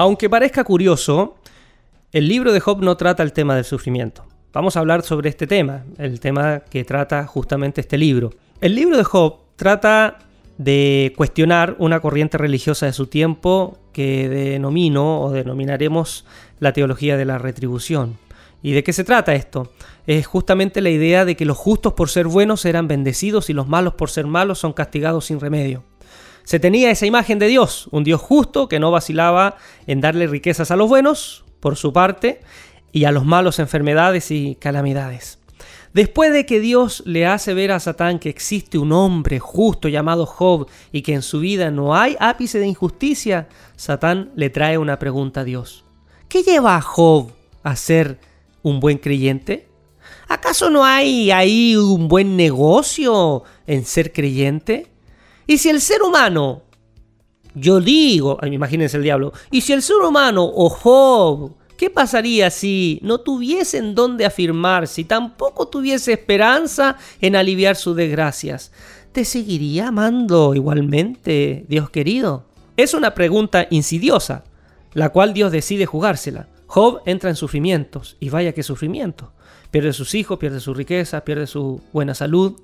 Aunque 0.00 0.30
parezca 0.30 0.64
curioso, 0.64 1.36
el 2.10 2.26
libro 2.26 2.54
de 2.54 2.60
Job 2.60 2.80
no 2.80 2.96
trata 2.96 3.22
el 3.22 3.34
tema 3.34 3.54
del 3.54 3.66
sufrimiento. 3.66 4.24
Vamos 4.50 4.74
a 4.74 4.80
hablar 4.80 5.02
sobre 5.02 5.28
este 5.28 5.46
tema, 5.46 5.84
el 5.98 6.20
tema 6.20 6.60
que 6.60 6.84
trata 6.84 7.26
justamente 7.26 7.82
este 7.82 7.98
libro. 7.98 8.30
El 8.62 8.76
libro 8.76 8.96
de 8.96 9.04
Job 9.04 9.40
trata 9.56 10.20
de 10.56 11.12
cuestionar 11.18 11.76
una 11.78 12.00
corriente 12.00 12.38
religiosa 12.38 12.86
de 12.86 12.94
su 12.94 13.08
tiempo 13.08 13.78
que 13.92 14.30
denomino 14.30 15.20
o 15.20 15.32
denominaremos 15.32 16.24
la 16.60 16.72
teología 16.72 17.18
de 17.18 17.26
la 17.26 17.36
retribución. 17.36 18.16
¿Y 18.62 18.72
de 18.72 18.82
qué 18.82 18.94
se 18.94 19.04
trata 19.04 19.34
esto? 19.34 19.70
Es 20.06 20.26
justamente 20.26 20.80
la 20.80 20.88
idea 20.88 21.26
de 21.26 21.36
que 21.36 21.44
los 21.44 21.58
justos 21.58 21.92
por 21.92 22.08
ser 22.08 22.26
buenos 22.26 22.62
serán 22.62 22.88
bendecidos 22.88 23.50
y 23.50 23.52
los 23.52 23.68
malos 23.68 23.92
por 23.92 24.08
ser 24.08 24.26
malos 24.26 24.60
son 24.60 24.72
castigados 24.72 25.26
sin 25.26 25.40
remedio. 25.40 25.84
Se 26.50 26.58
tenía 26.58 26.90
esa 26.90 27.06
imagen 27.06 27.38
de 27.38 27.46
Dios, 27.46 27.86
un 27.92 28.02
Dios 28.02 28.20
justo 28.20 28.68
que 28.68 28.80
no 28.80 28.90
vacilaba 28.90 29.56
en 29.86 30.00
darle 30.00 30.26
riquezas 30.26 30.72
a 30.72 30.76
los 30.76 30.88
buenos, 30.88 31.44
por 31.60 31.76
su 31.76 31.92
parte, 31.92 32.40
y 32.90 33.04
a 33.04 33.12
los 33.12 33.24
malos 33.24 33.60
enfermedades 33.60 34.32
y 34.32 34.56
calamidades. 34.56 35.38
Después 35.94 36.32
de 36.32 36.46
que 36.46 36.58
Dios 36.58 37.04
le 37.06 37.24
hace 37.24 37.54
ver 37.54 37.70
a 37.70 37.78
Satán 37.78 38.18
que 38.18 38.30
existe 38.30 38.78
un 38.78 38.90
hombre 38.90 39.38
justo 39.38 39.86
llamado 39.86 40.26
Job 40.26 40.66
y 40.90 41.02
que 41.02 41.14
en 41.14 41.22
su 41.22 41.38
vida 41.38 41.70
no 41.70 41.94
hay 41.94 42.16
ápice 42.18 42.58
de 42.58 42.66
injusticia, 42.66 43.46
Satán 43.76 44.32
le 44.34 44.50
trae 44.50 44.76
una 44.76 44.98
pregunta 44.98 45.42
a 45.42 45.44
Dios. 45.44 45.84
¿Qué 46.28 46.42
lleva 46.42 46.74
a 46.74 46.80
Job 46.80 47.30
a 47.62 47.76
ser 47.76 48.18
un 48.64 48.80
buen 48.80 48.98
creyente? 48.98 49.68
¿Acaso 50.26 50.68
no 50.68 50.84
hay 50.84 51.30
ahí 51.30 51.76
un 51.76 52.08
buen 52.08 52.36
negocio 52.36 53.44
en 53.68 53.84
ser 53.84 54.12
creyente? 54.12 54.90
Y 55.50 55.58
si 55.58 55.68
el 55.68 55.80
ser 55.80 56.00
humano, 56.02 56.62
yo 57.56 57.80
digo, 57.80 58.38
imagínense 58.46 58.98
el 58.98 59.02
diablo, 59.02 59.32
y 59.50 59.62
si 59.62 59.72
el 59.72 59.82
ser 59.82 59.96
humano 59.96 60.44
o 60.44 60.70
Job, 60.70 61.56
¿qué 61.76 61.90
pasaría 61.90 62.50
si 62.50 63.00
no 63.02 63.18
tuviesen 63.18 63.96
dónde 63.96 64.24
afirmar, 64.24 64.86
si 64.86 65.02
tampoco 65.02 65.66
tuviese 65.66 66.12
esperanza 66.12 66.98
en 67.20 67.34
aliviar 67.34 67.74
sus 67.74 67.96
desgracias? 67.96 68.70
¿Te 69.10 69.24
seguiría 69.24 69.88
amando 69.88 70.54
igualmente, 70.54 71.64
Dios 71.68 71.90
querido? 71.90 72.46
Es 72.76 72.94
una 72.94 73.12
pregunta 73.12 73.66
insidiosa, 73.70 74.44
la 74.92 75.08
cual 75.08 75.34
Dios 75.34 75.50
decide 75.50 75.84
jugársela. 75.84 76.46
Job 76.68 77.00
entra 77.06 77.28
en 77.28 77.34
sufrimientos, 77.34 78.16
y 78.20 78.28
vaya 78.28 78.52
que 78.52 78.62
sufrimiento. 78.62 79.32
Pierde 79.72 79.94
sus 79.94 80.14
hijos, 80.14 80.38
pierde 80.38 80.60
su 80.60 80.74
riqueza, 80.74 81.24
pierde 81.24 81.48
su 81.48 81.80
buena 81.92 82.14
salud. 82.14 82.54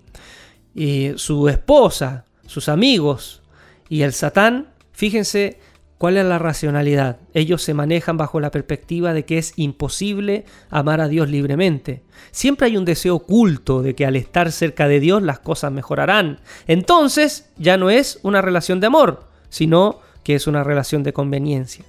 Y 0.73 1.15
su 1.17 1.49
esposa 1.49 2.26
sus 2.47 2.69
amigos 2.69 3.43
y 3.89 4.03
el 4.03 4.13
Satán, 4.13 4.69
fíjense 4.93 5.59
cuál 5.99 6.17
es 6.17 6.25
la 6.25 6.39
racionalidad. 6.39 7.19
Ellos 7.35 7.63
se 7.63 7.75
manejan 7.75 8.17
bajo 8.17 8.41
la 8.41 8.51
perspectiva 8.51 9.13
de 9.13 9.25
que 9.25 9.39
es 9.39 9.53
imposible 9.57 10.45
amar 10.71 11.01
a 11.01 11.09
Dios 11.09 11.29
libremente. 11.29 12.03
Siempre 12.31 12.67
hay 12.67 12.77
un 12.77 12.85
deseo 12.85 13.17
oculto 13.17 13.83
de 13.83 13.95
que 13.95 14.07
al 14.07 14.17
estar 14.17 14.53
cerca 14.53 14.89
de 14.89 15.01
Dios 15.01 15.23
las 15.23 15.39
cosas 15.39 15.73
mejorarán. 15.73 16.41
Entonces 16.67 17.51
ya 17.57 17.77
no 17.77 17.91
es 17.91 18.19
una 18.23 18.43
relación 18.43 18.81
de 18.81 18.89
amor, 18.89 19.25
sino 19.49 20.01
que 20.23 20.35
es 20.35 20.47
una 20.47 20.65
relación 20.65 21.03
de 21.03 21.13
conveniencia. 21.13 21.85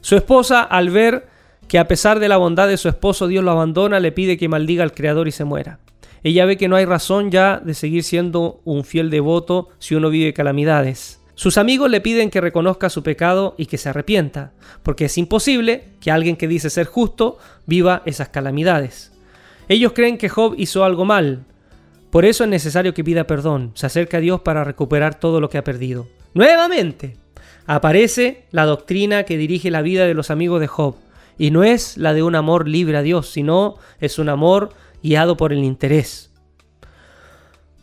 Su 0.00 0.16
esposa, 0.16 0.62
al 0.62 0.90
ver 0.90 1.28
que 1.66 1.78
a 1.78 1.88
pesar 1.88 2.18
de 2.18 2.28
la 2.28 2.36
bondad 2.36 2.68
de 2.68 2.76
su 2.76 2.88
esposo 2.88 3.26
Dios 3.26 3.44
lo 3.44 3.50
abandona, 3.50 4.00
le 4.00 4.12
pide 4.12 4.38
que 4.38 4.48
maldiga 4.48 4.84
al 4.84 4.92
Creador 4.92 5.28
y 5.28 5.32
se 5.32 5.44
muera. 5.44 5.80
Ella 6.22 6.44
ve 6.44 6.56
que 6.56 6.68
no 6.68 6.76
hay 6.76 6.84
razón 6.84 7.30
ya 7.30 7.60
de 7.64 7.74
seguir 7.74 8.02
siendo 8.02 8.60
un 8.64 8.84
fiel 8.84 9.10
devoto 9.10 9.68
si 9.78 9.94
uno 9.94 10.10
vive 10.10 10.32
calamidades. 10.32 11.20
Sus 11.34 11.56
amigos 11.56 11.90
le 11.90 12.00
piden 12.00 12.30
que 12.30 12.40
reconozca 12.40 12.90
su 12.90 13.02
pecado 13.02 13.54
y 13.56 13.66
que 13.66 13.78
se 13.78 13.88
arrepienta, 13.88 14.52
porque 14.82 15.04
es 15.04 15.16
imposible 15.18 15.84
que 16.00 16.10
alguien 16.10 16.36
que 16.36 16.48
dice 16.48 16.68
ser 16.68 16.86
justo 16.86 17.38
viva 17.66 18.02
esas 18.06 18.28
calamidades. 18.30 19.12
Ellos 19.68 19.92
creen 19.92 20.18
que 20.18 20.28
Job 20.28 20.54
hizo 20.56 20.82
algo 20.84 21.04
mal, 21.04 21.44
por 22.10 22.24
eso 22.24 22.44
es 22.44 22.50
necesario 22.50 22.94
que 22.94 23.04
pida 23.04 23.26
perdón, 23.26 23.72
se 23.74 23.86
acerque 23.86 24.16
a 24.16 24.20
Dios 24.20 24.40
para 24.40 24.64
recuperar 24.64 25.20
todo 25.20 25.40
lo 25.40 25.50
que 25.50 25.58
ha 25.58 25.64
perdido. 25.64 26.08
Nuevamente, 26.32 27.16
aparece 27.66 28.44
la 28.50 28.64
doctrina 28.64 29.24
que 29.24 29.36
dirige 29.36 29.70
la 29.70 29.82
vida 29.82 30.06
de 30.06 30.14
los 30.14 30.30
amigos 30.30 30.60
de 30.60 30.68
Job, 30.68 30.96
y 31.36 31.50
no 31.50 31.64
es 31.64 31.98
la 31.98 32.14
de 32.14 32.22
un 32.22 32.34
amor 32.34 32.66
libre 32.66 32.96
a 32.96 33.02
Dios, 33.02 33.28
sino 33.28 33.76
es 34.00 34.18
un 34.18 34.30
amor 34.30 34.70
guiado 35.02 35.36
por 35.36 35.52
el 35.52 35.64
interés. 35.64 36.30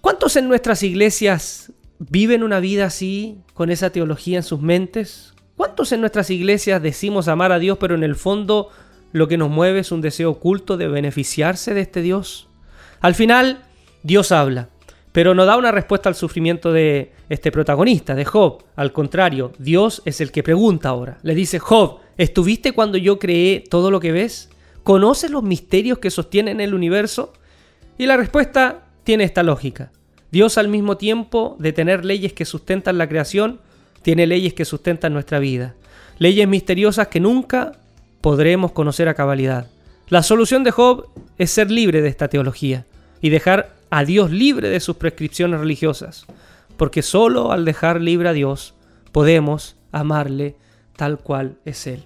¿Cuántos 0.02 0.36
en 0.36 0.48
nuestras 0.48 0.84
iglesias 0.84 1.72
viven 1.98 2.44
una 2.44 2.59
vida 2.59 2.86
así, 2.86 3.40
con 3.53 3.70
esa 3.72 3.90
teología 3.90 4.38
en 4.38 4.44
sus 4.44 4.62
mentes? 4.62 5.34
¿Cuántos 5.56 5.92
en 5.92 6.02
nuestras 6.02 6.30
iglesias 6.30 6.81
decimos 6.81 7.28
amar 7.28 7.52
a 7.52 7.59
Dios, 7.59 7.78
pero 7.80 7.96
en 7.96 8.03
el 8.03 8.16
fondo 8.16 8.70
lo 9.14 9.28
que 9.28 9.38
nos 9.38 9.50
mueve 9.50 9.80
es 9.80 9.92
un 9.92 10.02
deseo 10.02 10.31
oculto 10.31 10.78
de 10.78 10.88
beneficiarse 10.88 11.74
de 11.74 11.81
este 11.81 12.02
Dios? 12.02 12.48
Al 13.00 13.16
final, 13.16 13.64
Dios 14.03 14.32
habla, 14.32 14.70
pero 15.12 15.34
no 15.34 15.46
da 15.46 15.58
una 15.58 15.72
respuesta 15.72 16.09
al 16.09 16.16
sufrimiento 16.16 16.74
de 16.74 17.14
este 17.30 17.52
protagonista, 17.52 18.16
de 18.16 18.26
Job. 18.26 18.64
Al 18.76 18.92
contrario, 18.92 19.53
Dios 19.58 20.02
es 20.06 20.22
el 20.22 20.32
que 20.32 20.44
pregunta 20.44 20.90
ahora. 20.90 21.18
Le 21.24 21.34
dice, 21.34 21.58
Job, 21.59 22.00
¿estuviste 22.18 22.74
cuando 22.74 22.97
yo 22.97 23.18
creé 23.18 23.64
todo 23.70 23.90
lo 23.90 24.00
que 24.00 24.12
ves? 24.12 24.50
¿Conoces 24.85 25.31
los 25.31 25.41
misterios 25.41 25.97
que 25.97 26.12
sostienen 26.12 26.62
el 26.62 26.75
universo? 26.75 27.34
Y 27.97 28.06
la 28.06 28.18
respuesta 28.18 28.84
tiene 29.03 29.23
esta 29.23 29.41
lógica. 29.41 29.91
Dios 30.29 30.59
al 30.59 30.68
mismo 30.68 30.96
tiempo 30.96 31.56
de 31.57 31.73
tener 31.73 32.06
leyes 32.06 32.34
que 32.34 32.46
sustentan 32.46 33.00
la 33.00 33.09
creación, 33.09 33.62
tiene 34.03 34.28
leyes 34.28 34.53
que 34.53 34.63
sustentan 34.63 35.12
nuestra 35.12 35.40
vida. 35.40 35.73
Leyes 36.19 36.47
misteriosas 36.47 37.07
que 37.07 37.19
nunca 37.19 37.72
podremos 38.22 38.73
conocer 38.73 39.09
a 39.09 39.16
cabalidad. 39.16 39.72
La 40.09 40.22
solución 40.22 40.63
de 40.63 40.69
Job 40.69 41.07
es 41.40 41.50
ser 41.50 41.72
libre 41.72 42.03
de 42.03 42.09
esta 42.09 42.28
teología 42.28 42.85
y 43.22 43.31
dejar 43.31 43.73
a 43.90 44.06
Dios 44.06 44.29
libre 44.29 44.69
de 44.69 44.79
sus 44.79 44.97
prescripciones 44.97 45.62
religiosas, 45.62 46.28
porque 46.78 47.02
solo 47.02 47.52
al 47.52 47.66
dejar 47.66 48.02
libre 48.02 48.29
a 48.29 48.34
Dios 48.34 48.75
podemos 49.12 49.78
amarle 49.91 50.57
tal 50.96 51.17
cual 51.17 51.57
es 51.66 51.88
Él. 51.88 52.06